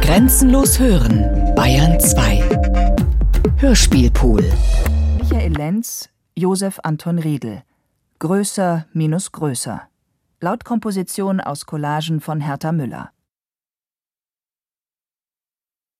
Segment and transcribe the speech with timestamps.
[0.00, 2.42] Grenzenlos hören, Bayern 2.
[3.58, 4.42] Hörspielpool.
[5.18, 7.62] Michael Lenz, Josef Anton Riedel.
[8.18, 9.88] Größer minus größer.
[10.40, 13.12] Lautkomposition aus Collagen von Hertha Müller.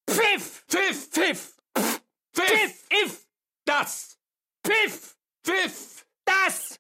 [0.09, 0.64] Pfiff!
[0.69, 1.11] Pfiff!
[1.11, 1.57] Pfiff!
[1.75, 2.01] Pfiff!
[2.33, 2.87] Pfiff!
[2.91, 3.27] If!
[3.64, 4.19] Das!
[4.64, 5.17] Pfiff!
[5.45, 6.07] Pfiff!
[6.25, 6.79] Das!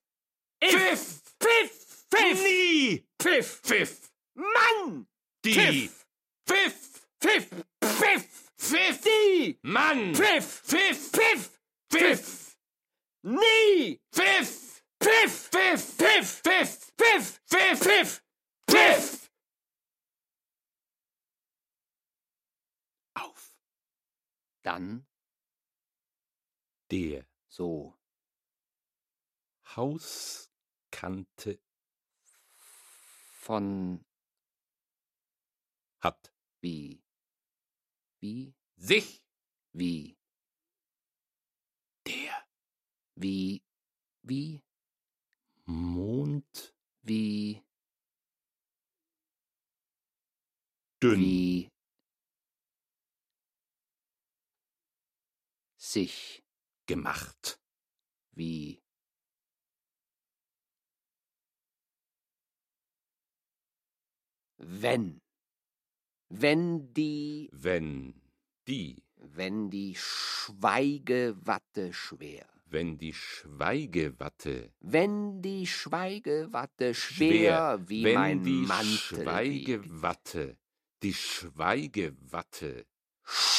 [0.62, 1.22] Pfiff!
[1.40, 2.06] Pfiff!
[2.10, 2.42] Pfiff!
[2.42, 3.04] Nie!
[3.20, 3.60] Pfiff!
[3.62, 4.10] Pfiff!
[4.34, 5.06] Mann!
[5.44, 5.52] Die!
[5.52, 6.05] Pfiff!
[6.46, 7.06] Pfiff!
[7.20, 7.50] Pfiff!
[7.80, 8.52] Pfiff!
[8.56, 9.02] Pfiff!
[9.02, 9.58] Die!
[9.62, 10.14] Mann!
[10.14, 10.62] Pfiff!
[10.64, 11.12] Pfiff!
[11.12, 11.58] Pfiff!
[11.90, 12.56] Pfiff!
[13.22, 14.00] Nie!
[14.12, 14.82] Pfiff!
[15.00, 15.50] Pfiff!
[15.50, 15.96] Pfiff!
[15.98, 16.42] Pfiff!
[16.42, 16.92] Pfiff!
[16.96, 17.40] Pfiff!
[17.48, 17.80] Pfiff!
[17.80, 18.22] Pfiff!
[18.68, 19.30] Pfiff!
[23.14, 23.56] Auf.
[24.62, 25.06] Dann
[26.90, 27.98] Der so
[29.74, 31.60] Hauskante
[33.40, 34.04] von
[36.00, 36.35] hat
[36.66, 37.00] wie?
[38.20, 38.54] Wie?
[38.76, 39.22] Sich?
[39.72, 40.16] Wie?
[42.06, 42.36] Der?
[43.14, 43.62] Wie?
[44.22, 44.62] Wie?
[45.66, 46.74] Mond?
[47.02, 47.62] Wie?
[51.00, 51.20] Dünn.
[51.20, 51.68] Wie?
[55.78, 56.42] Sich.
[56.86, 57.60] Gemacht.
[58.32, 58.80] wie?
[64.58, 65.20] Wenn
[66.28, 68.14] wenn die Wenn
[68.66, 78.14] die, wenn die Schweigewatte schwer wenn die Schweigewatte wenn die Schweigewatte schwer, schwer, wie wenn
[78.14, 79.22] mein die Mantel wiegt.
[79.22, 80.58] Schweigewatte,
[81.02, 82.86] die Schweigewatte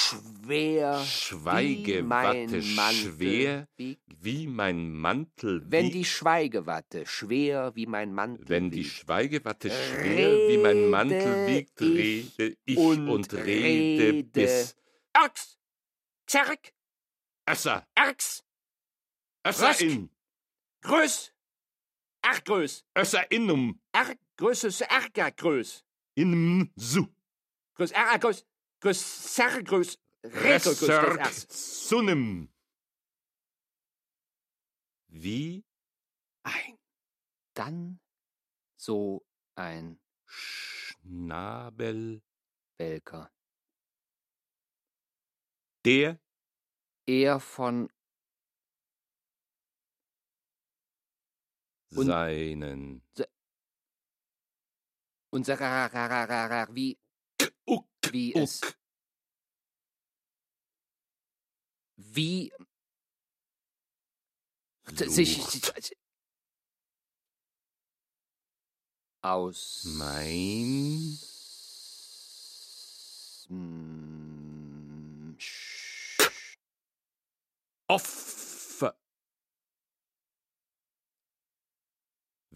[0.07, 8.13] schwer wie mein Schweigewatte Mantel schwer wie mein Mantel wenn die Schweigewatte schwer wie mein
[8.13, 8.83] Mantel wenn die.
[8.83, 14.23] Schweigewatte schwer wie mein Mantel wiegt, rede ich und und, rede, rede.
[14.23, 14.75] bis
[15.13, 15.57] Erx!
[16.27, 16.73] Zerk!
[17.49, 18.43] Össer, Erx!
[19.45, 20.09] Össer in,
[20.81, 21.33] Größ!
[22.21, 22.85] Ergröß!
[22.95, 25.83] Össer innum, Ergrößes Ergergröß!
[26.15, 27.07] innum su,
[27.75, 28.45] Größ Ergröß!
[28.79, 29.97] Gussergus
[31.49, 32.49] Sunem.
[35.07, 35.65] Wie
[36.43, 36.77] ein.
[37.53, 37.99] Dann
[38.75, 42.21] so ein Schnabelwelker.
[45.85, 46.19] Der
[47.07, 47.89] er von
[51.89, 53.01] seinen
[55.29, 56.99] unserer wie
[58.11, 58.61] wie es.
[61.95, 62.51] Wie
[64.85, 65.61] sich
[69.21, 71.17] aus mein
[77.87, 78.36] off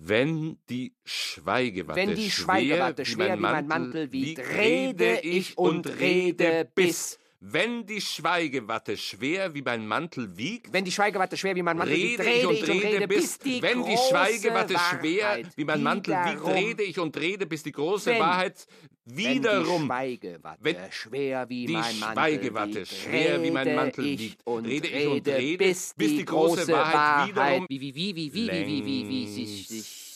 [0.03, 5.85] Wenn die Schweigewatte Wenn die schwer, Schweigewatte schwer wie mein Mantel wiegt, rede ich und
[5.99, 7.19] rede bis.
[7.43, 11.95] Wenn die Schweigewatte schwer wie mein Mantel wiegt, Wenn die Schweigewatte schwer wie mein Mantel
[11.95, 15.65] wiegt, rede ich und rede rede bis, die wenn die große Schweigewatte schwer Wahrheit wie
[15.65, 18.67] mein Mantel wiegt, wiederum- rede ich und rede, bis die große Wenn- Wahrheit
[19.05, 23.75] Wenn die wiederum Schweigewatte wenn schwer wie mein Mantel Schweigewatte wiegt, schwer wie mein rede
[23.75, 27.81] Mantel ich wiegt, und rede ich und rede, bis, bis die große Wahrheit wiederum wie
[27.81, 30.11] wie wie wie wie wie wie wie wie sich sich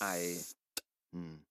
[0.00, 0.40] ei
[1.12, 1.45] hm.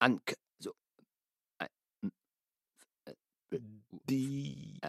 [0.00, 0.20] an
[0.58, 0.72] so
[4.08, 4.80] die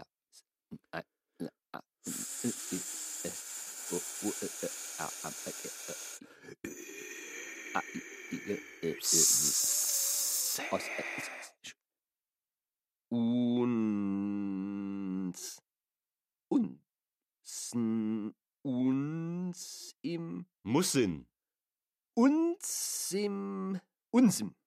[13.10, 15.62] uns
[16.50, 18.02] uns
[18.62, 21.28] uns im Mussen
[22.14, 23.80] uns im
[24.12, 24.59] uns im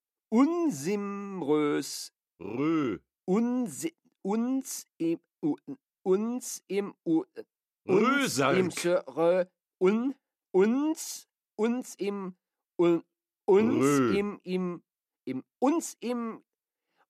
[0.63, 3.87] unsimrös Rö uns
[4.25, 5.57] uns im u-
[6.05, 9.45] uns im uns im Sörö,
[9.81, 10.15] un
[10.55, 11.27] uns
[11.59, 12.35] uns im
[12.79, 13.03] un,
[13.47, 14.17] uns Rö.
[14.19, 14.83] im im
[15.27, 16.43] im uns im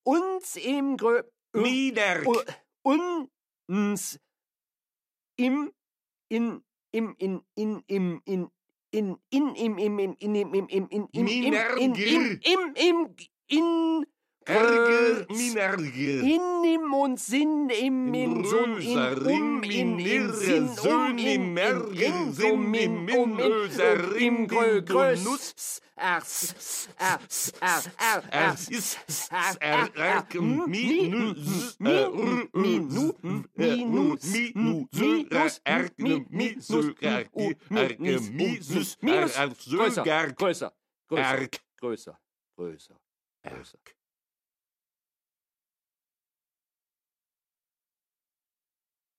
[0.05, 1.23] uns im grö
[1.55, 2.27] Niederk
[2.85, 4.19] uns
[5.37, 5.73] im
[6.31, 6.63] in
[6.93, 8.51] im in in im in
[8.93, 11.15] in in im im im in im im im im
[11.77, 13.17] im im im im
[13.53, 14.07] in
[14.45, 16.23] Ärger, äh, min Ärger.
[16.23, 22.75] Innim und Sinn im in Sun im um in in Sinn um im Mergen Sinn
[22.75, 27.91] im um öser im Größ Ers Ers Ers
[28.31, 28.97] Ers is
[29.61, 29.89] er
[30.67, 33.15] Minus Minus Minus mi nu
[33.55, 35.91] mi nu mi nu minus er
[36.31, 38.97] mi su er er mi sus
[41.15, 41.49] er
[42.57, 43.02] größer
[43.43, 43.97] erk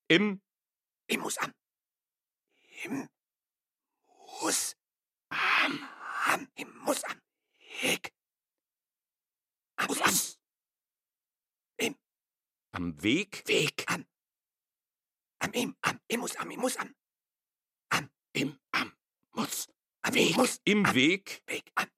[0.08, 0.42] im
[1.08, 1.54] im muss am
[2.84, 3.10] im
[4.42, 4.76] muss
[5.30, 5.90] am
[6.26, 7.22] am im muss am
[7.58, 8.14] Hick.
[9.76, 10.16] Am muss am
[12.72, 13.44] am Weg?
[13.48, 13.84] Weg.
[13.88, 14.06] Am
[15.40, 16.96] am im am im muss am im muss am
[17.90, 18.94] am im am
[19.32, 19.68] muss
[20.02, 21.44] am Weg muss im am Weg?
[21.48, 21.90] Weg am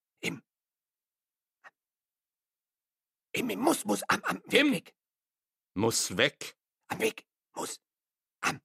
[3.35, 4.71] im muss muss am am Im.
[4.71, 4.95] Weg.
[5.75, 6.57] Muss weg?
[6.87, 7.79] Am Weg muss
[8.41, 8.61] am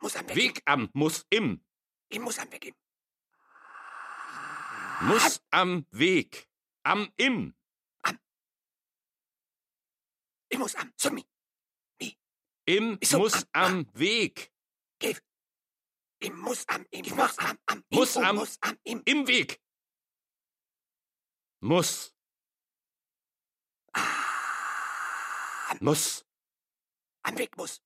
[0.00, 1.64] muss am Weg Weg am muss im.
[2.10, 2.74] Im muss am Weg im.
[5.02, 6.48] Muss am Weg
[6.84, 7.54] am im.
[10.50, 10.92] Im muss am.
[10.96, 11.24] Summi
[12.66, 13.94] im So, muss am- am.
[13.94, 14.50] Weg.
[14.98, 15.20] Gib
[16.20, 17.78] im muss am im muss am am.
[17.90, 19.02] im Muss am- muss am im.
[19.04, 19.60] im Weg.
[21.60, 22.13] Muss
[25.80, 26.24] am muss
[27.22, 27.82] am Weg muss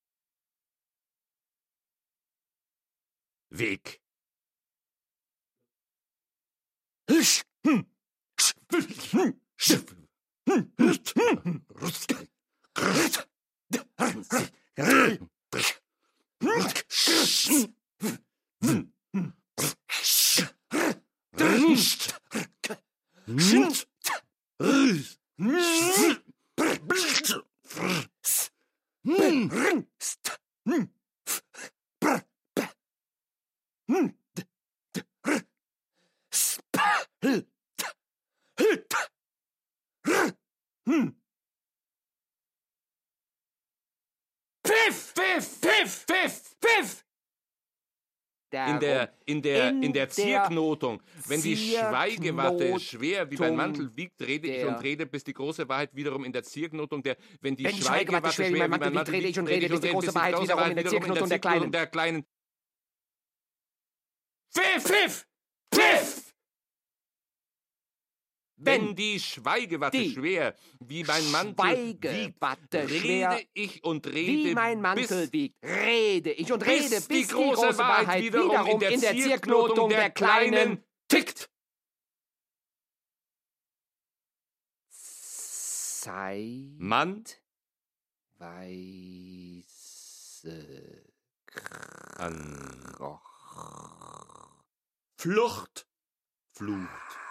[3.51, 4.01] Weg
[7.11, 7.25] hm
[25.49, 26.18] Sch-
[29.09, 30.39] hm Sch-
[30.69, 30.89] hm
[33.89, 34.15] hm
[35.27, 35.49] Rusk-
[48.51, 53.57] Pfiff In der, in der, in, In der Zierknotung, wenn die Schweigewatte schwer wie mein
[53.57, 57.17] Mantel wiegt, rede ich und rede, bis die große Wahrheit wiederum in der Zierknotung, der,
[57.41, 59.81] wenn die Wenn die Schweigewatte schwer wie mein Mantel wiegt, rede ich und rede, bis
[59.81, 61.73] die große Wahrheit wiederum in der Zierknotung der kleinen.
[61.73, 62.25] Der kleinen.
[64.51, 65.27] Pfiff Pfiff
[65.75, 66.28] Pfiff
[68.61, 74.81] Wenn die Schweigewatte die schwer wie mein Mantel wiegt, rede ich und rede, wie mein
[74.81, 79.13] Mantel bis wiegt, rede ich und bis rede, bis die große Wahrheit wiederum in der
[79.13, 81.49] Zierknotung der kleinen tickt.
[84.91, 87.25] Sei Mann
[88.39, 89.65] weiße
[92.97, 93.29] Kroch
[95.17, 95.87] Flucht
[96.53, 97.28] flucht.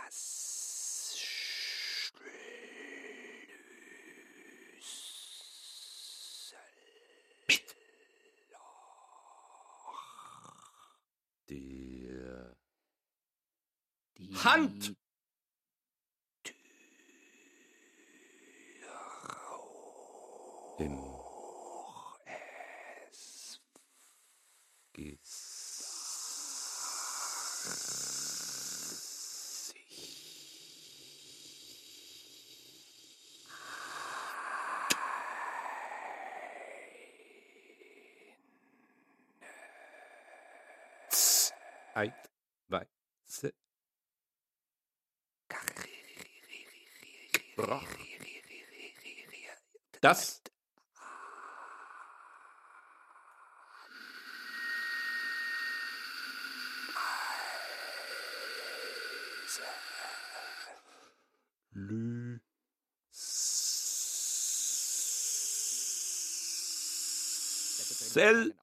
[14.44, 14.96] Hand.
[50.08, 50.42] Das
[61.72, 62.40] Lü
[67.92, 68.56] Sel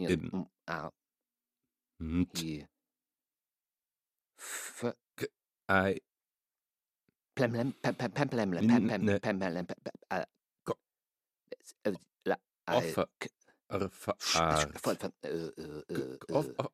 [0.00, 0.94] you know, didn't mm, out.
[2.02, 2.46] Mm-t.
[2.46, 2.64] Yeah.
[4.38, 4.94] F-
[5.68, 5.98] I.
[7.36, 9.20] Plem plem plem plem.
[12.66, 13.06] Offer.
[13.70, 14.16] Offer.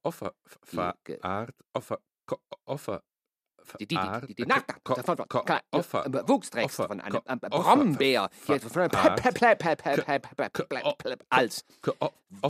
[0.05, 0.31] Offer.
[1.75, 1.99] Offer.
[2.67, 3.01] Offer.
[3.79, 3.97] Die, die,
[4.29, 4.45] die, die,
[5.71, 6.05] offer.
[6.29, 7.21] Wuchs trägst offer- von einem
[7.51, 8.65] Brombeer, als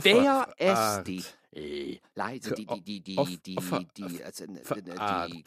[0.03, 1.23] wer es verart- die?
[2.13, 3.55] Leise, die, die, die, die, die,
[3.95, 5.43] die, also, die,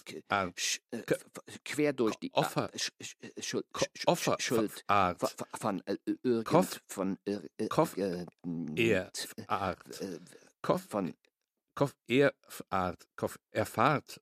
[0.90, 1.02] äh,
[1.64, 4.84] quer durch die Offer- Sch- Sch- Schuld,
[5.60, 7.18] von, irgend von
[7.64, 7.96] Koff?
[10.88, 11.14] von
[11.76, 11.94] Koff?
[12.08, 13.38] Er verart Koff?
[13.52, 14.20] Erfahrt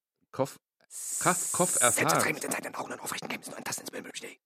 [1.20, 3.92] Kaff Koff Selbst das mit den seinen Augen und aufrechten Kämmen nur ein Tasten ins
[3.92, 4.40] Möbel im Schnee.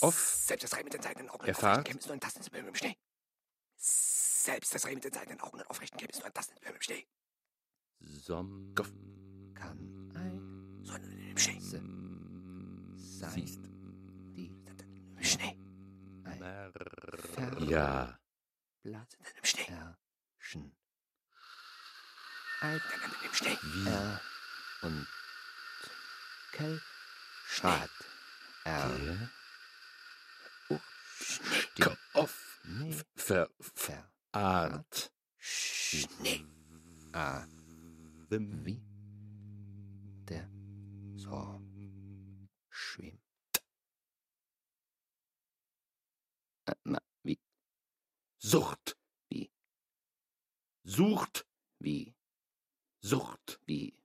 [0.00, 2.68] Off Selbst das mit den seinen Augen und aufrechten Kämmen nur ein Tasten ins Möbel
[2.68, 2.96] im Schnee.
[3.76, 6.82] Selbst das mit den seinen Augen und aufrechten Kämmen nur ein Tasten ins Möbel im
[6.82, 7.06] Schnee.
[8.00, 11.60] Som Kann ein Sonne im Schnee.
[11.60, 12.94] sein,
[13.34, 13.60] siehst
[14.36, 14.52] die
[15.16, 15.58] Im Schnee.
[17.68, 18.18] Ja
[18.82, 19.66] Blatt Im Schnee.
[20.38, 20.76] erschen
[22.60, 22.82] Alt
[23.24, 23.58] Im Schnee.
[23.62, 25.06] wie und
[26.56, 26.80] Kell
[27.46, 27.90] Schad
[28.64, 29.30] er der
[31.20, 34.10] Schnee Ko- off Nee, ver ver.
[34.32, 35.12] art.
[35.38, 36.44] Schnee.
[37.12, 37.46] a
[38.30, 38.80] Wim- wie?
[40.28, 40.48] Der
[41.16, 41.60] so
[42.70, 43.20] schwimmt.
[46.64, 46.74] Äh,
[47.22, 47.38] wie,
[48.38, 48.96] Sucht.
[49.30, 49.50] Wie?
[50.84, 51.46] sucht.
[51.78, 52.14] Wie,
[53.00, 53.60] Sucht.
[53.66, 53.96] Wie,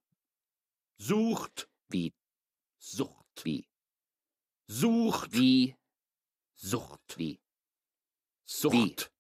[0.98, 1.68] sucht.
[1.90, 2.14] Wie,
[2.98, 3.68] Sucht wie,
[4.68, 5.32] sucht.
[5.34, 5.76] Wie,
[6.56, 7.40] Sucht wie,
[8.46, 9.12] Sucht.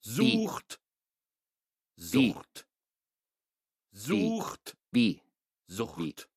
[0.00, 0.80] Sucht.
[1.96, 2.66] Sucht.
[3.92, 4.76] Sucht.
[4.90, 5.22] Wie,
[5.66, 6.28] Sucht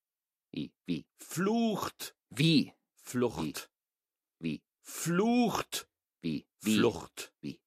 [0.58, 2.16] wie, wie, Flucht.
[2.30, 3.70] Wie, Flucht.
[4.38, 5.88] Wie, Flucht.
[6.20, 7.32] Wie, wie, Flucht.
[7.40, 7.60] Wie,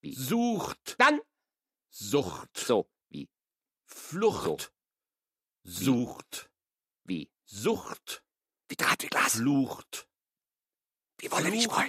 [0.00, 0.14] wie.
[0.14, 0.96] Sucht.
[0.98, 1.20] Dann.
[1.90, 2.56] Sucht.
[2.58, 3.28] So, wie,
[3.84, 4.72] Flucht.
[5.62, 6.50] Sucht.
[7.04, 8.22] Wie, Sucht
[8.68, 9.34] Wie Draht, wie Glas.
[9.34, 10.08] Flucht
[11.18, 11.88] Wie Wolle, wie Spreu.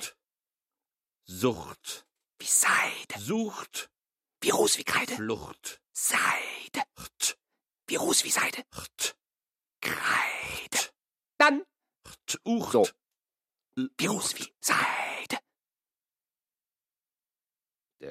[1.25, 2.07] Sucht
[2.39, 3.19] Wie Seide.
[3.19, 3.89] Sucht
[4.41, 5.15] Wie Ruß, wie Kreide.
[5.15, 6.83] Flucht Seide.
[6.95, 7.37] Cht,
[7.87, 8.63] Wie Ruß, wie Seide.
[8.71, 9.17] cht,
[9.81, 10.91] Kreide.
[11.37, 11.65] dann
[12.07, 12.87] cht, Ucht So.
[13.75, 15.16] Wie Ruß, wie Seide.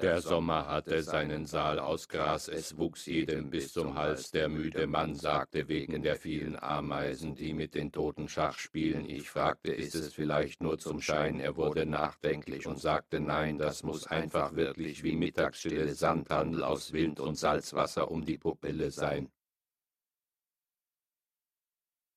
[0.02, 4.30] Der Sommer hatte seinen Saal aus Gras, es wuchs jedem bis zum Hals.
[4.30, 9.08] Der müde Mann sagte wegen der vielen Ameisen, die mit den Toten Schach spielen.
[9.08, 11.40] Ich fragte, ist es vielleicht nur zum Schein?
[11.40, 17.18] Er wurde nachdenklich und sagte, nein, das muss einfach wirklich wie Mittagsstille Sandhandel aus Wind
[17.20, 19.30] und Salzwasser um die Pupille sein.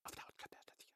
[0.04, 0.96] Auf der Haut klappert sich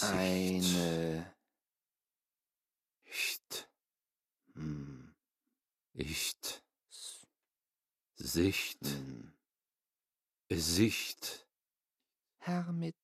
[0.00, 0.12] Gesicht.
[0.12, 1.34] Eine
[3.04, 3.68] Cht.
[4.54, 5.14] Hm.
[5.94, 6.64] Icht.
[8.14, 8.86] Sicht.
[8.86, 9.32] Hm.
[10.52, 11.48] Sicht.
[12.38, 12.94] Herr mit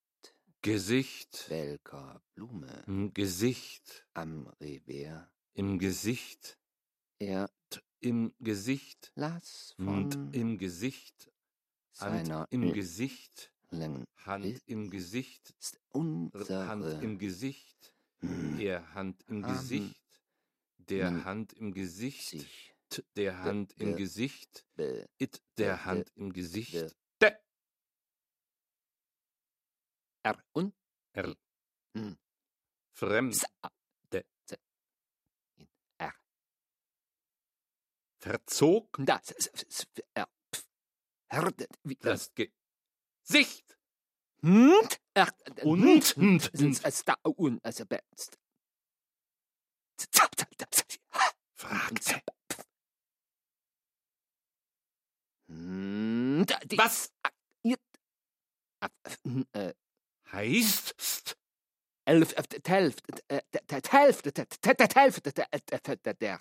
[0.63, 1.51] Gesicht.
[1.51, 4.07] welker Blume Im Gesicht.
[4.15, 5.29] am Revers.
[5.55, 6.59] Im Gesicht.
[7.19, 7.51] Er
[7.99, 9.11] Im Gesicht.
[9.17, 11.33] las Und von im Gesicht.
[11.91, 13.53] Seiner im Gesicht.
[13.79, 15.51] Längen Hand im Gesicht.
[15.59, 17.95] ist Hand unsere im Gesicht.
[18.21, 18.57] Hm.
[18.59, 20.01] Der Hand im Gesicht.
[20.79, 22.47] Der nun Hand im Gesicht.
[23.17, 24.65] der Hand im ge- Gesicht.
[25.19, 26.73] It, der Hand im Gesicht.
[26.73, 26.91] ge-
[27.21, 27.33] De,
[30.23, 30.75] er und
[31.13, 31.35] er.
[31.97, 32.17] Hm.
[32.93, 33.45] Fremd.
[35.99, 36.15] er
[38.19, 39.31] Verzog das
[40.15, 40.29] er
[41.29, 42.53] er das Gesicht.
[44.43, 45.01] Und?
[45.15, 45.29] Er
[45.63, 46.83] Und, und, und und.
[51.55, 52.21] Fragte.
[55.49, 56.45] Hm,
[56.77, 57.11] Was?
[59.25, 59.73] Hm, äh,
[60.33, 61.37] heißt?
[62.07, 62.35] Elf
[66.15, 66.41] der.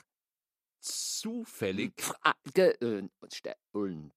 [0.82, 1.94] Zufällig.
[2.02, 4.12] Frage und ste- und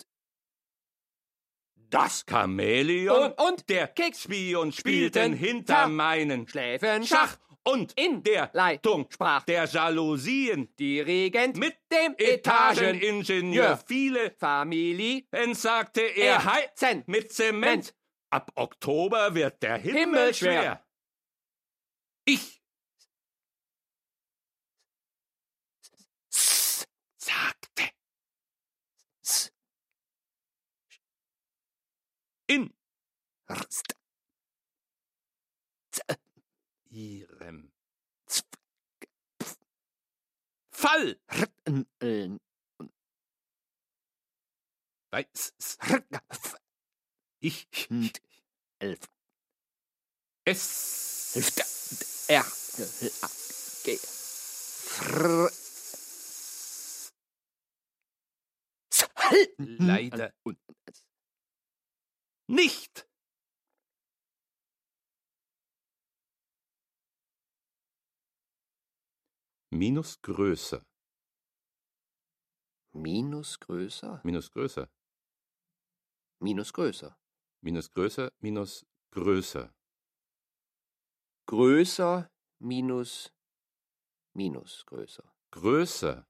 [1.91, 8.51] das Chamäleon und, und der Keks Spion spielten hinter meinen Schläfen Schach und in der
[8.53, 17.03] Leitung sprach der Jalousien die Regent mit dem Etageningenieur viele Familie entsagte er hei Heizen
[17.07, 17.95] mit Zement.
[18.31, 20.61] Ab Oktober wird der Himmel, Himmel schwer.
[20.61, 20.87] schwer.
[22.25, 22.63] Ich
[32.47, 32.73] in.
[33.49, 33.95] Rst-
[35.93, 36.19] z-
[36.91, 37.73] ihrem
[38.27, 38.45] z-
[40.73, 41.21] Fall.
[46.31, 46.57] f-
[47.41, 47.69] ich.
[47.91, 48.21] Und
[48.79, 49.01] elf.
[50.45, 51.33] Es.
[51.35, 51.63] Hälfte.
[52.29, 53.29] R G A
[53.85, 53.97] G.
[53.99, 55.49] Fr
[58.91, 59.13] S-
[59.59, 60.59] Leider und
[62.49, 63.09] nicht.
[69.71, 70.83] Minus größer.
[72.93, 74.89] Minus größer Minus größer.
[76.41, 77.17] Minus größer
[77.61, 78.31] Minus größer.
[78.41, 79.75] Minus größer.
[81.47, 82.29] größer
[82.59, 83.31] minus
[84.35, 86.27] minus größer Größer.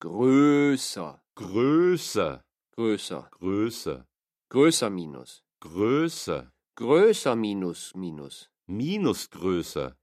[0.00, 2.42] größer Größer.
[2.72, 4.06] größer Größer.
[4.48, 6.52] Größer minus Größer.
[6.74, 9.96] größer minus minus Minus größer.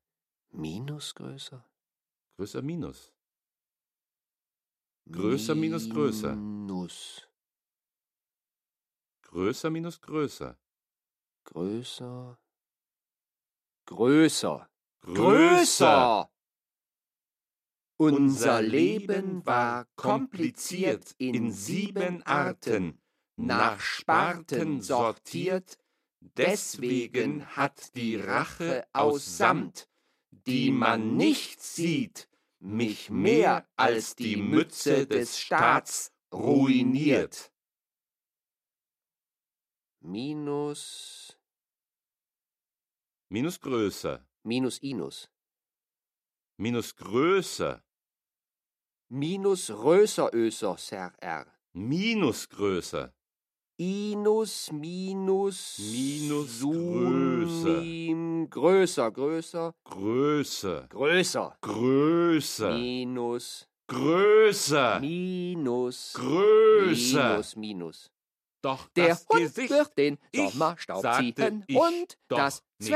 [0.52, 1.66] minus größer
[2.38, 3.14] Größer minus.
[5.10, 6.36] Größer minus größer.
[6.36, 7.28] minus
[9.24, 10.58] Größer minus größer.
[11.46, 12.38] größer
[13.86, 14.70] größer
[15.02, 16.30] Größer.
[17.98, 23.00] Unser Leben war kompliziert in sieben Arten,
[23.38, 25.78] nach Sparten sortiert,
[26.20, 29.88] deswegen hat die Rache aus Samt,
[30.32, 37.52] die man nicht sieht, mich mehr als die Mütze des Staats ruiniert.
[40.00, 41.38] Minus,
[43.30, 44.26] Minus größer.
[44.44, 45.30] minus inus,
[46.58, 47.84] Minus größer.
[49.10, 51.46] minus röser öser ser r.
[51.74, 53.14] Minus größer.
[53.78, 60.88] Inus minus Minus sunim, größer größer Größer.
[60.90, 62.70] größer Größer.
[62.78, 65.02] minus Größer.
[65.02, 67.30] minus Größer.
[67.32, 68.12] minus minus
[68.62, 69.70] Doch der das Hund Gesicht.
[69.70, 72.94] wird den Sommerstaub ziehen und das nicht.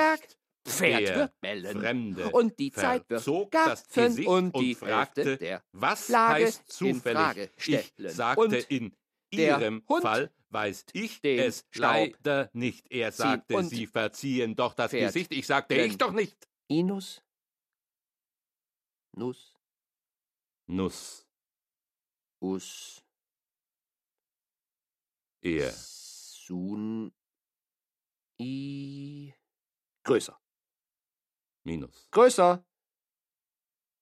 [0.65, 5.61] Zwergpferd Der wird bellen Fremde und die Zeit wird gaffen und die fragte, Hälfte der
[5.73, 7.17] was Lage heißt in zufällig?
[7.19, 8.93] Frage ich sagte Und in
[9.31, 11.91] ihrem Hund Fall weiß ich es Staub
[12.23, 12.91] leider nicht.
[12.91, 15.31] Er sagte, sie verziehen doch das Pferd Gesicht.
[15.31, 16.47] Ich sagte, ich doch nicht.
[16.67, 17.21] Inus
[19.15, 19.55] Nus
[20.67, 21.25] Nuss.
[22.41, 23.03] us
[25.41, 25.71] Er.
[25.73, 27.11] sun
[28.39, 29.33] i
[30.03, 30.39] größer
[31.65, 32.07] Minus.
[32.11, 32.63] größer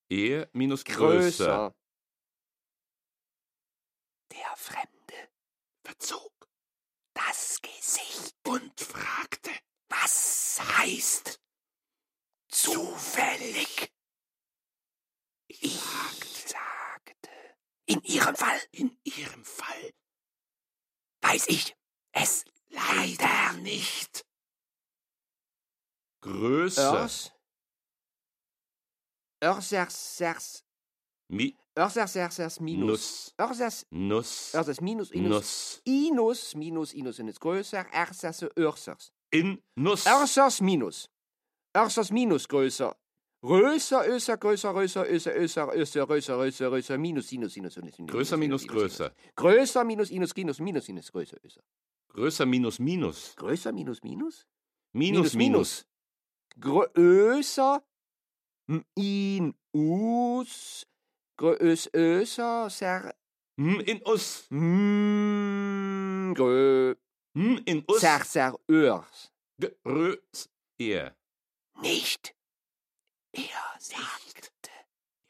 [0.09, 1.45] Er minus größer.
[1.45, 1.75] größer
[4.31, 4.96] der Fremde
[5.97, 6.49] verzog
[7.13, 9.51] das Gesicht und fragte,
[9.89, 11.39] was heißt
[12.49, 13.91] zufällig?
[15.47, 19.93] Ich sagte, in Ihrem Fall, in Ihrem Fall,
[21.21, 21.75] weiß ich
[22.11, 24.25] es leider nicht.
[26.21, 26.81] Größe.
[26.81, 27.31] Örs.
[29.41, 30.66] Örsers.
[31.29, 32.87] Mi Örsers minus.
[32.87, 33.33] Nuss.
[33.37, 33.85] Örsers.
[33.91, 34.53] Nuss.
[34.55, 35.11] Örsers minus.
[35.11, 35.29] Inus.
[35.29, 35.81] Nuss.
[35.85, 36.93] Inus minus.
[36.93, 37.85] Inus ist größer.
[37.91, 38.43] Ersers.
[38.55, 39.11] Örsers.
[39.31, 40.07] In Nuss.
[40.07, 41.09] Örsers minus.
[41.75, 42.95] Örsers minus größer.
[43.43, 48.11] Größer, öser, größer, größer, öser, öser, öser, größer, größer, größer, minus, sinus, sinus, sinus, sinus.
[48.11, 49.13] Größer minus größer.
[49.35, 51.61] Größer minus, inus, ginus, minus, sinus, größer, öser.
[52.09, 53.35] Größer minus minus.
[53.35, 54.47] Größer minus, minus?
[54.93, 55.85] Minus minus.
[56.59, 57.83] Größer,
[58.67, 58.83] m-
[61.39, 63.13] in, us, größ, öser, ser,
[63.59, 64.45] Hm in Us.
[64.49, 66.95] mm, grö,
[67.35, 68.01] Hm in Us.
[68.01, 69.31] ser, ser, örs.
[69.59, 70.49] Größ.
[70.79, 71.15] Er.
[71.81, 72.35] Nicht.
[73.33, 73.43] Er
[73.79, 74.69] sagte,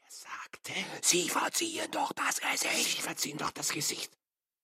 [0.02, 2.96] er sagte, Sie verziehen doch das Gesicht.
[2.96, 4.12] Sie verziehen doch das Gesicht.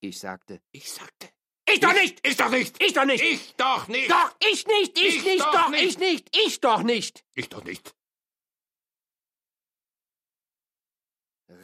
[0.01, 1.31] Ich sagte, Ich sagte,
[1.67, 2.21] ich doch nicht!
[2.27, 2.83] Ich doch nicht!
[2.83, 3.23] ich doch nicht!
[3.25, 4.11] Ich doch nicht!
[4.11, 5.83] Doch, ich nicht, ich, Ich nicht, doch doch, nicht.
[5.85, 7.25] ich nicht, ich doch nicht.
[7.35, 7.95] Ich doch nicht!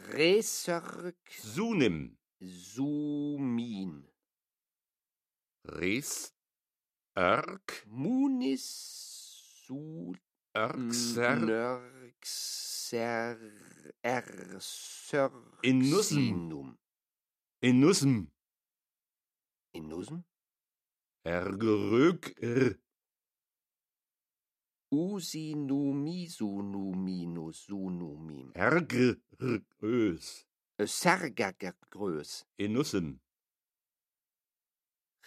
[0.09, 2.17] Reserk, Sunim.
[2.41, 4.03] sumin,
[5.65, 6.33] Res.
[7.15, 7.83] Erk.
[7.87, 8.65] munis,
[9.65, 10.17] sul,
[10.55, 11.35] Erkser.
[11.39, 13.37] nörxer,
[14.03, 15.31] ersör,
[15.63, 16.77] In Nussen.
[17.61, 18.31] In Nussem.
[19.73, 20.25] In Nussen?
[21.23, 22.33] Ergrög.
[24.91, 24.97] Er.
[24.97, 28.51] Usinumi, sunuminus, sunumim.
[28.53, 30.45] Ergrös.
[30.77, 32.45] Sergagergröß.
[32.57, 33.19] In Nussem.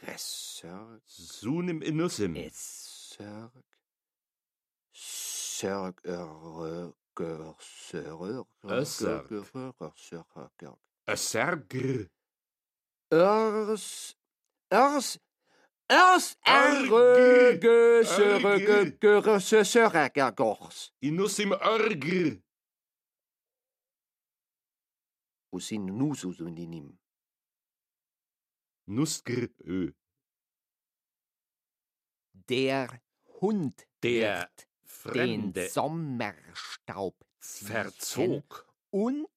[0.02, 2.36] Reserk, Sunim in Nussem.
[2.36, 3.64] Esserk,
[4.92, 6.00] Sörg,
[11.16, 12.10] Sergr.
[13.10, 14.16] Örs,
[14.70, 15.20] Örs,
[15.90, 16.92] Örs, Örgr.
[16.92, 20.92] Ergö, Sörg, Görö, Sörgagors.
[21.00, 22.42] In Nussim Ergr.
[25.52, 26.98] Usin nususunim.
[28.86, 29.50] Nuskr.
[29.64, 29.92] Ö.
[32.48, 33.02] Der
[33.40, 34.50] Hund Der
[34.84, 39.28] Fremde den Sommerstaub verzog und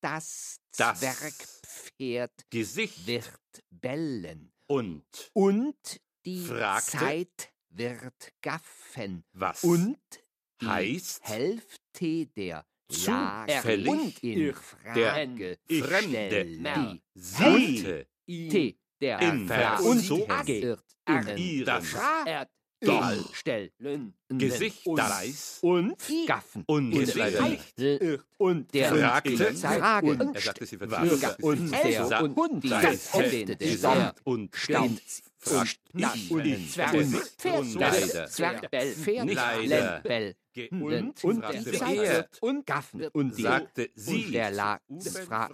[0.00, 5.30] das Das Zwergpferd Gesicht wird bellen und?
[5.32, 9.24] Und die Fragte, Zeit wird gaffen.
[9.32, 9.98] Was und
[10.60, 11.28] die heißt?
[11.28, 20.62] Hälfte der Zufällig und in der Frage Fremde stellen Siete die T der in Frage
[20.62, 22.50] wird in Fragt
[22.82, 23.34] Doch.
[23.34, 25.00] stellen Gesicht und
[25.60, 26.64] Und gaffen.
[26.66, 27.74] und und Gesicht
[28.38, 30.10] und der Frage.
[30.10, 34.90] Und er sagte, sie verzog und der und die Hälfte der Sommer und Staub
[35.38, 39.28] fragt und und Zwerg und Zwergbell Pferd
[40.70, 43.08] und und wird und gaffen.
[43.12, 44.80] Und sagte sie und der lag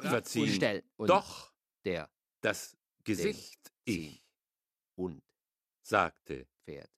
[0.01, 0.83] verziehen.
[0.97, 1.53] und doch.
[1.85, 2.09] der
[2.41, 4.23] das Gesicht ich
[4.97, 5.23] und
[5.83, 6.91] sagte Pferd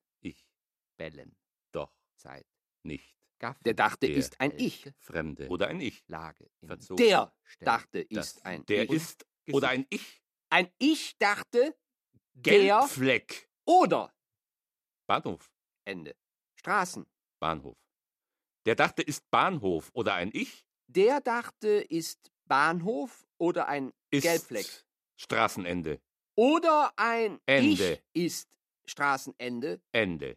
[0.99, 1.35] bellen
[1.73, 2.47] doch Zeit
[2.83, 4.91] nicht gaffen Der dachte, Der ist ein Ich.
[4.99, 8.91] Fremde oder ein Ich Lage in verzog Der dachte, das ist ein der Ich.
[8.91, 11.75] ist oder ein Ich Ein Ich dachte,
[12.35, 14.13] der Gelbfleck oder
[15.07, 15.51] Bahnhof
[15.87, 16.15] Ende.
[16.57, 17.07] Straßen.
[17.41, 17.79] Bahnhof
[18.67, 24.67] der dachte ist Bahnhof oder ein Ich Der dachte, ist Bahnhof oder ein ist Gelbfleck.
[25.17, 26.01] Straßenende
[26.35, 28.03] Oder ein Ende.
[28.13, 28.49] Ich ist
[28.87, 29.81] Straßenende.
[29.93, 30.37] Ende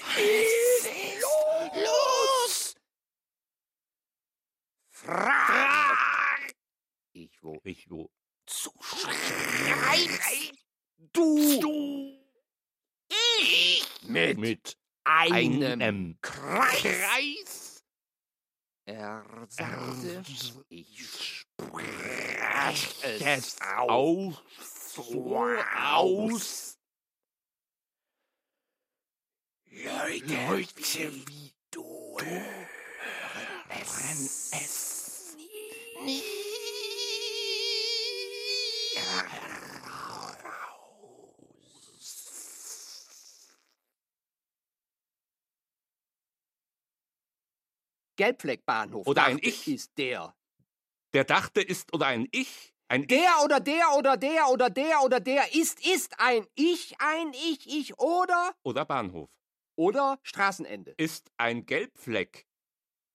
[0.00, 1.22] Was ist
[1.74, 2.74] los?
[4.90, 6.52] Frag!
[7.12, 8.10] ich wo ich wo
[8.46, 10.56] Zu schreien.
[11.12, 12.18] Du, Du.
[13.40, 13.84] Ich.
[14.02, 17.82] mit, mit einem einem Kreis.
[18.86, 20.22] er sagte
[20.68, 23.88] ich Sprech es aus.
[23.88, 24.42] aus
[25.04, 25.36] So
[25.82, 26.77] aus.
[29.70, 32.68] Leute, Leute wie du hören
[33.68, 35.36] es, es
[36.02, 36.22] nie
[38.94, 39.48] heraus.
[48.16, 49.06] Gelbfleckbahnhof.
[49.06, 49.68] Oder ein Ich.
[49.68, 50.34] ist der.
[51.12, 52.74] Der dachte ist oder ein Ich?
[52.88, 57.32] Ein Der oder der oder der oder der oder der ist, ist ein Ich, ein
[57.34, 59.28] Ich, ich oder oder Bahnhof?
[59.78, 60.94] Oder Straßenende.
[60.96, 62.46] Ist ein Gelbfleck.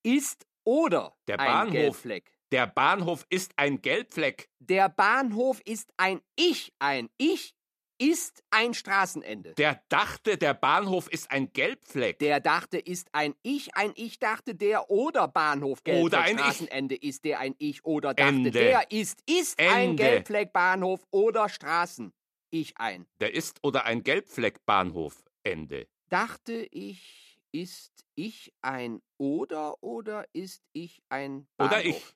[0.04, 1.74] Ist oder Der ein Bahnhof.
[1.74, 2.32] Gelbfleck.
[2.52, 4.50] Der Bahnhof ist ein Gelbfleck.
[4.60, 7.54] Der Bahnhof ist ein Ich, ein Ich
[8.00, 9.54] ist ein Straßenende.
[9.54, 12.20] Der dachte, der Bahnhof ist ein Gelbfleck.
[12.20, 16.42] Der dachte, ist ein Ich, ein Ich dachte, der oder Bahnhof Gelbfleck Oder ein Ich.
[16.42, 18.52] Straßenende ist der ein Ich oder dachte, Ende.
[18.52, 20.04] der ist, ist ein Ende.
[20.04, 22.14] Gelbfleck Bahnhof oder Straßen.
[22.52, 23.06] Ich ein.
[23.20, 25.24] Der ist oder ein Gelbfleck Bahnhof.
[25.44, 25.88] Ende.
[26.14, 32.16] Dachte ich, ist ich ein oder oder ist ich ein Bahnhof?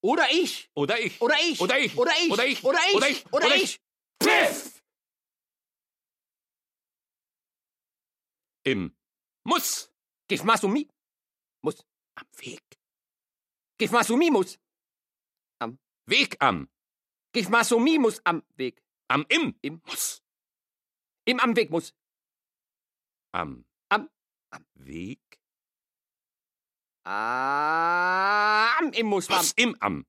[0.00, 0.70] Oder ich.
[0.74, 1.20] Oder ich.
[1.20, 1.60] Oder ich.
[1.60, 1.98] Oder ich.
[1.98, 2.24] Oder ich.
[2.34, 2.64] Oder ich.
[2.64, 2.64] Oder ich.
[2.64, 2.94] Oder ich.
[2.94, 3.32] Oder ich.
[3.32, 3.80] Oder ich.
[4.22, 4.82] Pfiff!
[8.64, 8.96] Im
[9.46, 9.92] Muss.
[10.26, 10.88] Gif Masumi.
[11.62, 11.84] Muss.
[12.14, 12.62] Am Weg.
[13.76, 14.58] Gif Masumi muss.
[16.06, 16.70] Weg am.
[17.34, 18.82] Gif Masumi muss am Weg.
[19.08, 19.54] Am im.
[19.60, 19.82] Im.
[19.84, 20.22] Muss.
[21.26, 21.92] Im am Weg muss.
[23.34, 23.64] Am.
[23.88, 24.08] Am.
[24.50, 25.40] Am Weg.
[27.04, 29.36] Am im muss am.
[29.36, 30.06] Was im am.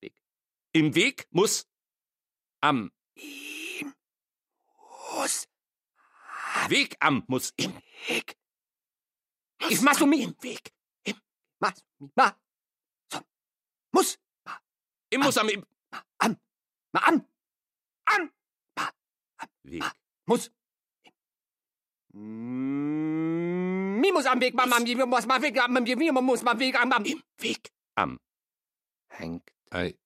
[0.00, 0.14] Weg.
[0.72, 1.66] Im Weg muss.
[2.60, 2.92] Am.
[3.16, 3.94] Im
[5.12, 5.48] muss
[6.68, 7.52] Weg am muss.
[7.56, 7.74] Im.
[8.06, 8.38] Weg.
[9.58, 10.22] Gif Masumi.
[10.22, 10.72] Im Weg.
[11.58, 12.12] Masumi.
[12.14, 12.38] Ma.
[13.12, 13.20] So.
[13.90, 14.18] Muss.
[15.10, 15.66] Im muss am im.
[16.18, 16.40] Am.
[16.92, 17.26] Ma am.
[18.04, 18.32] Am.
[19.64, 19.82] Weg.
[20.26, 20.48] Muss.
[20.48, 20.57] Mm, Mi muss
[24.26, 27.04] am Weg, Mama, mi muss am Weg, am mi muss am Weg, am.
[27.04, 27.70] Im Weg.
[27.96, 28.18] Am.
[29.08, 29.98] hängt, Ei.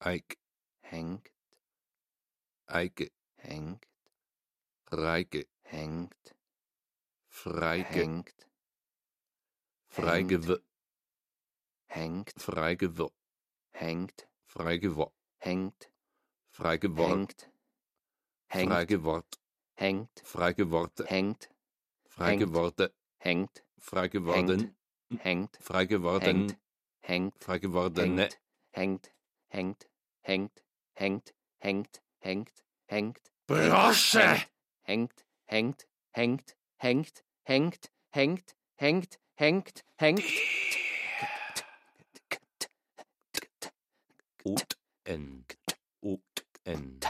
[0.00, 0.38] Eik.
[0.82, 1.30] hängt,
[2.66, 3.10] Eike.
[3.36, 3.86] hängt,
[4.90, 5.46] Reike.
[5.62, 6.34] hängt,
[7.28, 8.00] Freike.
[8.00, 8.46] hängt,
[9.88, 10.58] Freigew.
[11.86, 13.08] hängt, Freigew.
[13.72, 15.06] hängt, Freigew.
[15.38, 15.90] hängt,
[16.50, 17.10] Freigewort.
[17.10, 17.50] hängt,
[18.54, 19.40] hängt, Freigewort.
[19.74, 21.04] hängt, Freigeworte.
[21.06, 21.50] hängt,
[22.08, 22.94] Freigeworte.
[23.18, 24.76] hängt, Freigeworden.
[25.18, 26.56] hängt, Freigeworden.
[27.00, 28.28] hängt, Freigewordene.
[28.72, 29.12] hängt,
[29.48, 29.88] hängt,
[30.22, 30.62] hängt,
[30.94, 34.42] hängt, hängt, hängt, hängt, Brosche!
[34.82, 40.24] hängt, hängt, hängt, hängt, hängt, hängt, hängt, hängt, hängt,
[44.46, 45.44] Ut N.
[46.02, 47.00] Ut N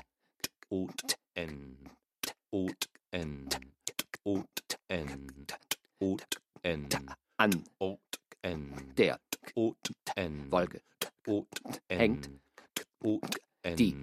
[0.75, 1.77] und n
[2.51, 3.49] und n
[4.25, 5.47] und n
[6.01, 6.89] und n
[7.37, 7.65] an.
[7.79, 8.01] Und
[8.43, 9.21] n der.
[9.55, 9.77] Und
[10.17, 10.81] n Wolke
[11.27, 11.47] und
[11.89, 12.29] hängt.
[12.99, 13.37] Und
[13.79, 13.95] die.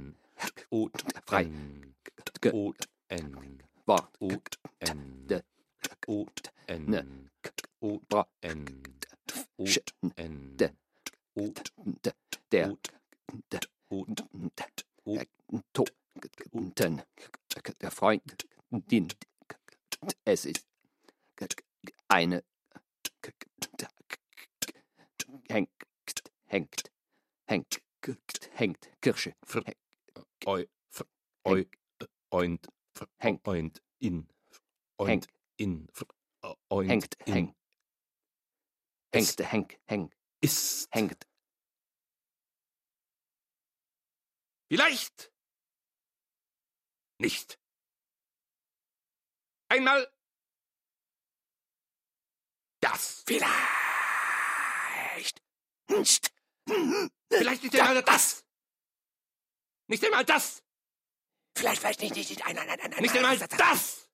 [0.70, 1.52] Und frei.
[2.54, 5.42] Und n Wort und n de.
[6.08, 7.30] Und n
[7.82, 8.66] und n
[9.58, 10.70] und n de.
[11.36, 11.62] Und
[12.52, 12.78] der.
[13.90, 14.22] Und
[15.52, 15.86] und to
[16.76, 17.02] ten,
[17.82, 19.08] der Freund, den,
[20.26, 20.66] es ist
[22.08, 22.44] eine,
[25.50, 25.70] hängt,
[26.46, 26.92] hängt,
[27.48, 27.82] hängt,
[28.52, 29.36] hängt, Kirsche,
[30.48, 30.68] Oi.
[31.48, 31.68] Oi.
[32.32, 32.68] Oint.
[33.20, 33.48] Hängt.
[33.48, 33.82] Oint.
[34.00, 34.28] In.
[34.98, 35.10] Oint.
[35.10, 35.28] Hängt.
[35.58, 35.88] In.
[36.70, 36.90] Oint.
[36.90, 37.56] hängt, hängt,
[39.14, 40.88] hängt, hängt, hängt, Ist.
[40.92, 41.28] hängt,
[44.70, 45.31] Vielleicht.
[47.22, 47.60] Nicht.
[49.70, 50.12] Einmal.
[52.82, 53.24] Das.
[53.28, 53.76] Vielleicht.
[55.88, 56.34] Nicht.
[57.30, 58.44] Vielleicht nicht einmal das.
[59.88, 60.64] Nicht einmal das.
[61.56, 64.10] Vielleicht, vielleicht nicht, nicht, nicht, nein, nein, nein, nein, Nicht einmal das.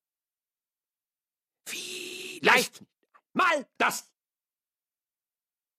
[1.65, 2.83] Vielleicht.
[3.31, 4.11] Mal das.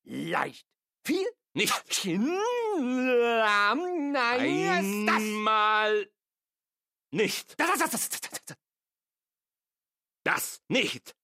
[0.04, 0.66] Leicht.
[1.04, 1.30] Viel?
[1.52, 2.06] Nicht.
[4.14, 4.14] Nein,
[5.06, 6.17] das.
[7.10, 7.58] Nicht.
[7.58, 8.56] Das, das, das, das, das, das.
[10.24, 11.16] Das nicht.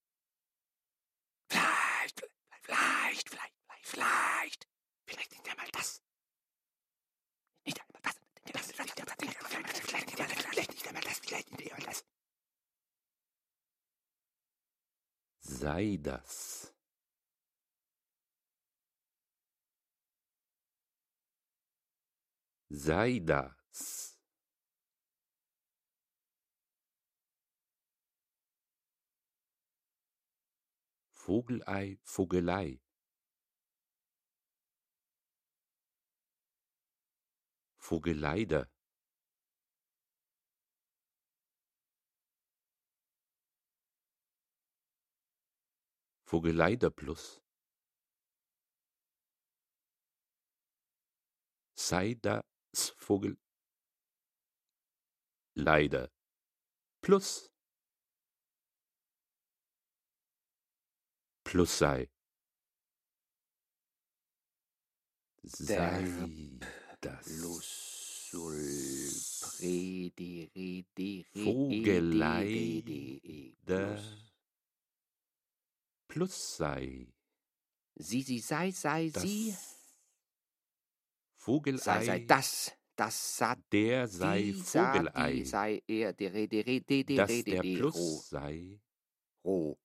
[1.50, 2.22] Vielleicht,
[2.62, 4.68] vielleicht, vielleicht, vielleicht, vielleicht.
[5.06, 6.02] Vielleicht nicht einmal das.
[7.66, 8.14] Nicht einmal das.
[8.44, 12.04] Vielleicht nicht einmal das, vielleicht nicht einmal das, vielleicht nicht einmal das.
[15.40, 16.74] Sei das.
[22.70, 23.63] Sei das.
[31.26, 32.82] Vogelei, Vogelei.
[37.78, 38.68] Vogeleider.
[46.26, 47.40] Vogeleider Plus.
[51.74, 53.38] Sei das Vogel.
[55.54, 56.10] Leider.
[57.00, 57.53] Plus.
[61.54, 62.10] Plus sei
[65.44, 66.02] sei
[67.00, 67.28] das
[71.44, 72.82] Vogelei
[73.68, 74.02] der
[76.08, 77.06] plus sei
[77.96, 79.54] Sie, sie, sei, sei, das sie.
[81.36, 82.72] Vogelei Sei, sei, das.
[82.96, 87.04] Das, sa, der sei die, sa, Vogelei die, sei, er, der, re, der, re, de,
[87.04, 88.80] de, dass re, de, der de, Plus sei
[89.44, 89.50] ro.
[89.70, 89.83] Ro.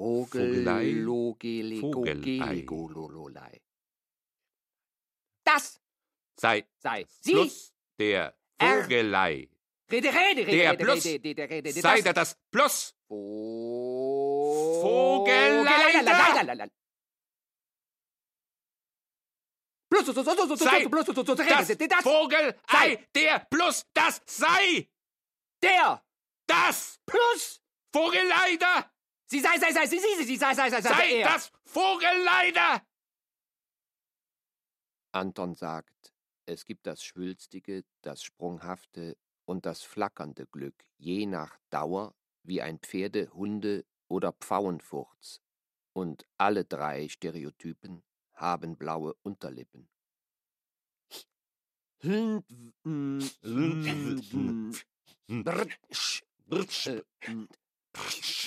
[0.00, 2.20] Vogelei, Vogelei.
[2.22, 3.60] gele, go, lo, lo, lei.
[5.44, 5.78] Das
[6.40, 7.32] sei sei sie.
[7.32, 8.34] Plus der.
[8.58, 9.48] Vogelei
[9.90, 11.02] Rede, rede, rede, Der Plus.
[11.02, 12.04] sei das.
[12.04, 12.94] da das Plus
[14.80, 15.92] Vogelei.
[19.90, 22.02] Plus, plus, plus, plus, Sei plus, plus, plus, das.
[22.04, 23.06] Vogelei Sei.
[23.14, 24.88] der Plus das sei
[25.62, 26.02] Der
[26.46, 27.60] das plus.
[27.92, 28.90] Vogeleider
[29.30, 31.28] Sie sei, sei, sei, sie, sie, sie, sie, sei, sei, sei, sei, sei er.
[31.28, 32.82] das Vogeleider
[35.12, 36.12] Anton sagt,
[36.46, 42.78] es gibt das schwülstige, das sprunghafte und das flackernde Glück, je nach Dauer, wie ein
[42.78, 45.40] Pferde-, Hunde- oder Pfauenfurz.
[45.92, 48.02] Und alle drei Stereotypen
[48.34, 49.88] haben blaue Unterlippen.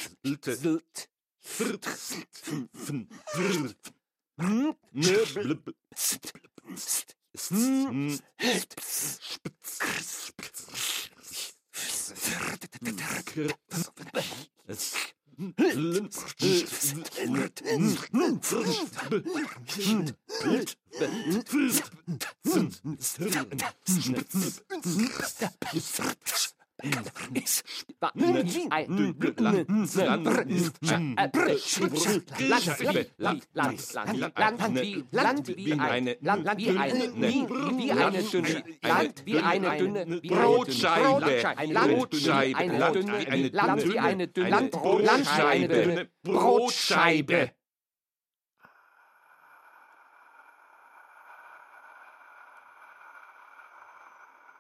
[0.04, 0.64] Spitz.
[35.12, 35.48] Land.
[35.56, 41.58] Wie eine Land wie eine wie, wie eine dünne Land wie eine dünne Brotscheibe.
[41.58, 42.78] Ein Land wie eine
[43.50, 46.24] Land wie eine dünne Land wie eine Brotscheibe.
[46.24, 47.52] Brotscheibe.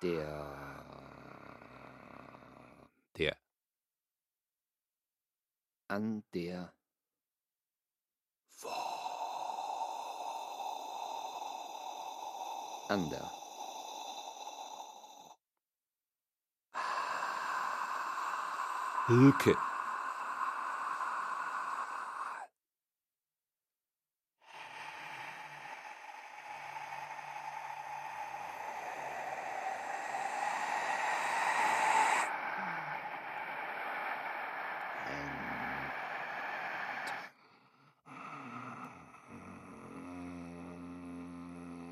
[0.02, 0.53] Der
[5.94, 6.74] an der
[12.90, 13.32] Ander.
[19.08, 19.56] Hilke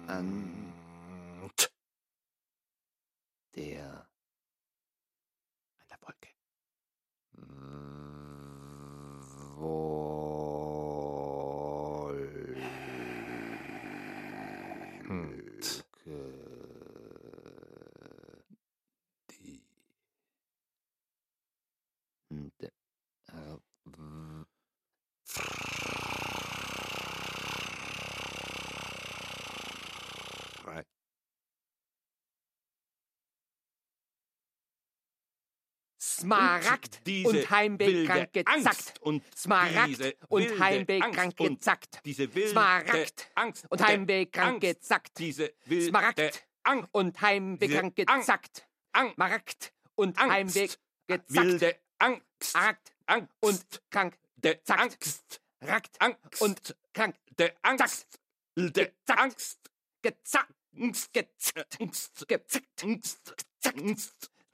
[0.07, 0.73] An
[3.55, 4.07] der
[5.79, 6.29] an der Wolke
[9.57, 10.01] Wolke.
[19.29, 19.63] die
[22.29, 22.71] D-
[23.27, 24.45] äh, w-
[30.63, 30.85] frei
[36.21, 39.01] Smaragd und Heimweg wilde krank gezackt.
[39.01, 42.01] Und Smaragd diese und wilde Heimweg Angst krank und gezackt.
[42.49, 45.17] Smaragd Angst und Heimweg krank Angst, gezackt.
[45.17, 48.67] Smaragd Angst und Heimweg Diese krank gezackt.
[48.93, 50.33] Angst Maragd und Angst.
[50.33, 51.35] Heimweg gezackt.
[51.35, 52.55] wilde Angst
[53.05, 54.59] Angst und krank der.
[54.67, 58.19] Angst rackt Angst und krank der Angst
[58.55, 59.19] der Gezackt.
[59.19, 59.59] Angst
[60.01, 60.55] gezackt.
[60.79, 61.79] Angst Gezackt.
[62.83, 64.30] Angst Gezackt.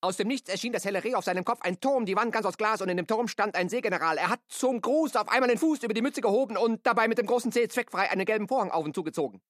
[0.00, 2.46] Aus dem Nichts erschien das helle Reh auf seinem Kopf, ein Turm, die Wand ganz
[2.46, 4.16] aus Glas und in dem Turm stand ein Seegeneral.
[4.16, 7.18] Er hat zum Gruß auf einmal den Fuß über die Mütze gehoben und dabei mit
[7.18, 9.40] dem großen Zeh zweckfrei einen gelben Vorhang auf und zugezogen.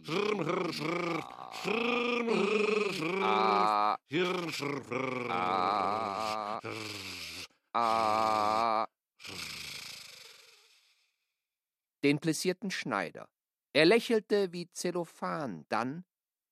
[12.03, 13.29] Den plessierten Schneider.
[13.73, 16.03] Er lächelte wie Zellophan, dann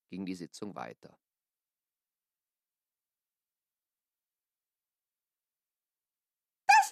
[0.10, 1.18] ging die Sitzung weiter.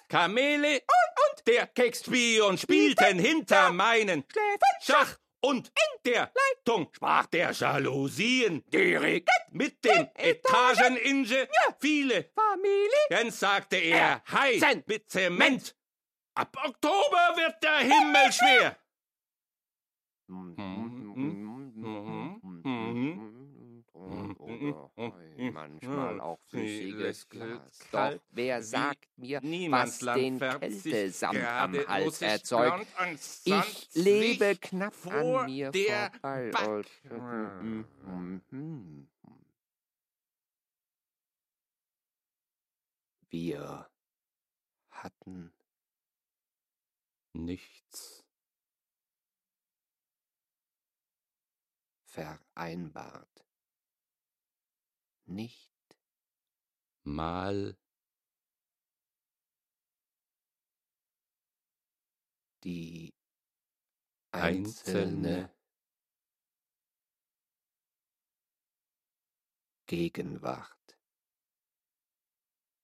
[0.08, 4.24] Kamele und, und der Keksspion spielten hinter meinen
[4.80, 11.46] Schach und in der Leitung sprach der Jalousien direkt mit dem Etageningenieur
[11.80, 12.30] viele.
[12.34, 15.76] Familien, sagte er, Hei mit Zement.
[16.34, 18.76] Ab Oktober wird der Himmel schwer.
[24.60, 25.12] Oh,
[25.52, 27.78] manchmal auch flüssiges Glas.
[27.92, 29.40] Doch wer sagt mir,
[29.70, 32.86] was den Kältesamt am Hals erzeugt?
[33.44, 36.84] Ich lebe knapp an mir vorbei.
[43.30, 43.90] Wir
[44.90, 45.52] hatten
[47.34, 48.24] nichts
[52.06, 53.27] vereinbart.
[55.28, 55.70] Nicht
[57.04, 57.76] Mal
[62.64, 63.14] die
[64.32, 65.54] Einzelne
[69.86, 70.98] Gegenwart.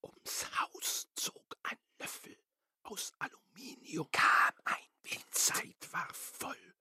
[0.03, 2.39] Ums Haus zog ein Löffel
[2.83, 6.74] aus Aluminium, kam ein Wind, Zeit war voll,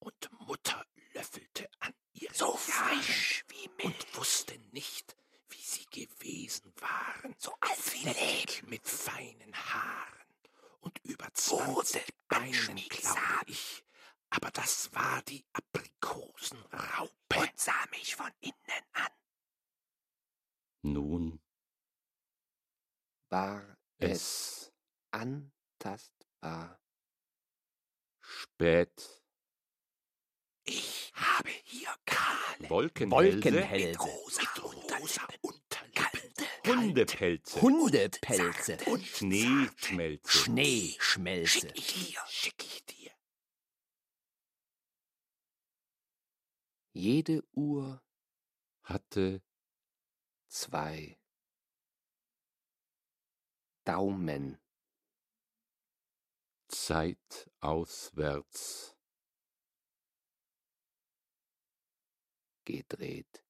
[0.00, 0.84] und Mutter
[1.14, 5.16] löffelte an ihr so frisch wie Milch und wusste nicht,
[5.48, 10.34] wie sie gewesen waren, so alt wie Leben mit feinen Haaren
[10.80, 13.84] und über zwanzig Beinen, glaube ich.
[14.30, 19.10] Aber das war die Aprikosenraupe und sah mich von innen an.
[20.82, 21.40] nun
[23.30, 24.72] War es es
[25.10, 26.80] antastbar?
[28.20, 29.17] spät.
[30.70, 34.42] Ich habe hier kahle, Wolkenhälse, mit rosa,
[35.00, 43.12] rosa Unterlippe, Hundepelze, Hundepelze, und Schneeschmelze, Schneeschmelze, Schick ich dir, schick ich dir.
[46.92, 48.02] Jede Uhr
[48.82, 49.42] hatte
[50.48, 51.18] zwei
[53.84, 54.58] Daumen.
[56.68, 58.97] Zeit auswärts
[62.76, 63.42] gedreht.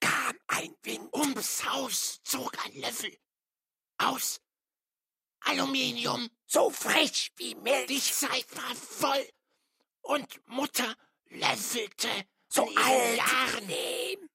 [0.00, 3.16] Kam ein Wind, ums Haus zog ein Löffel
[3.98, 4.40] aus
[5.40, 8.12] Aluminium, so frisch wie Milch.
[8.12, 9.28] Zeit war voll
[10.02, 10.96] und Mutter
[11.26, 12.10] löffelte
[12.48, 14.28] so alt Jahren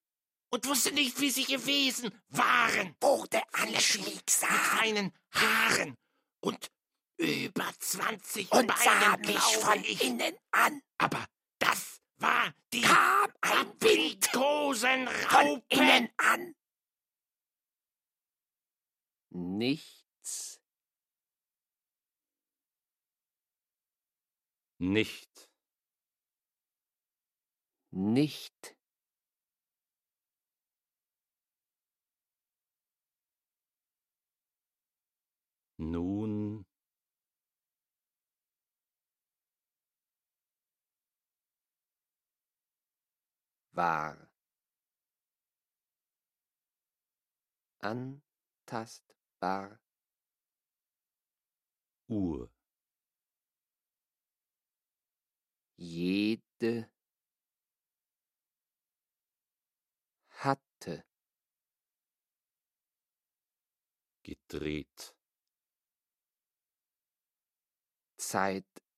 [0.50, 2.96] und wusste nicht, wie sie gewesen waren.
[3.00, 5.96] Wurde anschmiegsam mit feinen Haaren
[6.40, 6.70] und
[7.18, 10.02] über zwanzig und sah mich von ich.
[10.04, 10.80] innen an.
[10.98, 11.26] Aber
[11.58, 16.54] das war die kam ein Aprikosenraupe innen an.
[19.30, 20.60] Nichts
[24.78, 25.50] nicht
[27.90, 28.76] nicht
[35.76, 36.67] nun
[43.78, 44.28] war
[47.80, 49.78] antastbar.
[52.08, 52.50] Uhr.
[55.76, 56.90] Jede
[60.28, 61.04] hatte.
[64.24, 65.14] Gedreht.
[68.16, 68.88] Seitwärts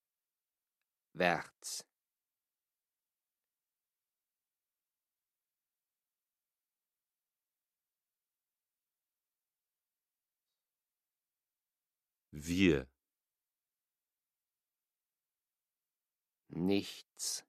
[12.47, 12.87] wir
[16.53, 17.45] Nichts.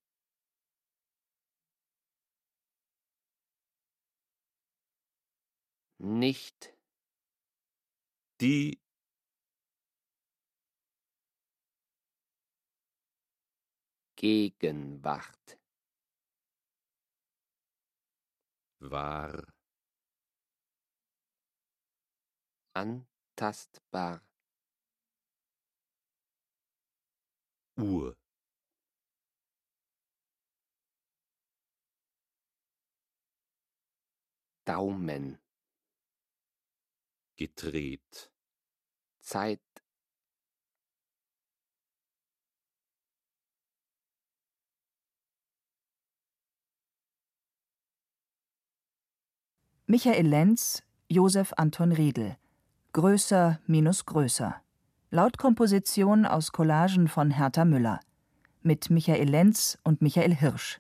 [5.98, 6.74] Nicht.
[8.40, 8.80] Die
[14.16, 15.60] Gegenwart.
[18.82, 19.54] war
[22.74, 24.31] Antastbar.
[27.82, 28.16] Uhr.
[34.66, 35.42] Daumen.
[37.42, 38.32] gedreht,
[39.20, 39.60] Zeit.
[49.88, 52.38] Michael Lenz, Josef Anton Riedel.
[52.94, 54.62] Größer minus größer.
[55.14, 58.00] Lautkomposition aus Collagen von Hertha Müller.
[58.62, 60.80] Mit Michael Lenz und Michael Hirsch.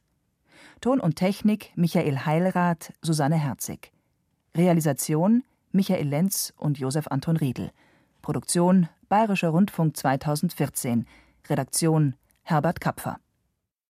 [0.79, 3.91] Ton und Technik Michael Heilrath, Susanne Herzig.
[4.55, 7.71] Realisation Michael Lenz und Josef Anton Riedel.
[8.21, 11.05] Produktion Bayerischer Rundfunk 2014.
[11.49, 13.19] Redaktion Herbert Kapfer